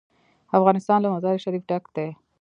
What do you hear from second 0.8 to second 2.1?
له مزارشریف ډک دی.